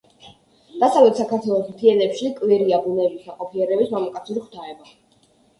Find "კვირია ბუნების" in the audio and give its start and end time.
2.39-3.29